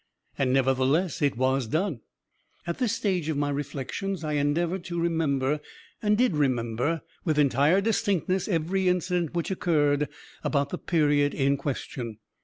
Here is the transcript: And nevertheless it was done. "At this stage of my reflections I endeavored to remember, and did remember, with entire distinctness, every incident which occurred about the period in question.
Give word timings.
And 0.35 0.51
nevertheless 0.51 1.21
it 1.21 1.37
was 1.37 1.67
done. 1.67 1.99
"At 2.65 2.79
this 2.79 2.91
stage 2.95 3.29
of 3.29 3.37
my 3.37 3.51
reflections 3.51 4.23
I 4.23 4.33
endeavored 4.33 4.83
to 4.85 4.99
remember, 4.99 5.59
and 6.01 6.17
did 6.17 6.35
remember, 6.35 7.01
with 7.23 7.37
entire 7.37 7.81
distinctness, 7.81 8.47
every 8.47 8.87
incident 8.87 9.35
which 9.35 9.51
occurred 9.51 10.09
about 10.43 10.69
the 10.69 10.79
period 10.79 11.35
in 11.35 11.55
question. 11.55 12.17